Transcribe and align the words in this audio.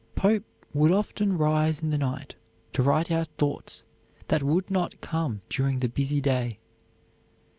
Pope 0.15 0.45
would 0.73 0.91
often 0.91 1.37
rise 1.37 1.79
in 1.79 1.91
the 1.91 1.97
night 1.99 2.33
to 2.73 2.81
write 2.81 3.11
out 3.11 3.27
thoughts 3.37 3.83
that 4.29 4.41
would 4.41 4.71
not 4.71 4.99
come 4.99 5.41
during 5.47 5.77
the 5.79 5.89
busy 5.89 6.19
day. 6.19 6.57